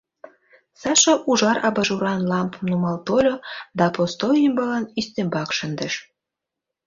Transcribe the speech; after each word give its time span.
Саша 0.81 1.13
ужар 1.29 1.57
абажуран 1.67 2.21
лампым 2.31 2.65
нумал 2.71 2.97
тольо 3.07 3.35
да 3.77 3.85
посто 3.95 4.27
ӱмбалан 4.45 4.85
ӱстембак 4.99 5.49
шындыш. 5.57 5.93